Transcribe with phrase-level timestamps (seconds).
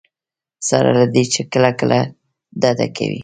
[0.67, 1.99] سره له دې چې کله کله
[2.61, 3.19] ډډه کوي.